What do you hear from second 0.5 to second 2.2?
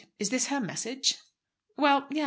message?" "Well; yes.